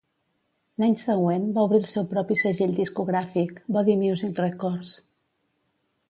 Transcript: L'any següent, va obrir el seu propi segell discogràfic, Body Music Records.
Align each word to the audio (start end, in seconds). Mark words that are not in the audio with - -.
L'any 0.83 0.93
següent, 1.01 1.43
va 1.57 1.65
obrir 1.67 1.81
el 1.81 1.85
seu 1.91 2.07
propi 2.13 2.37
segell 2.41 2.73
discogràfic, 2.79 3.59
Body 3.75 3.97
Music 4.05 4.41
Records. 4.45 4.95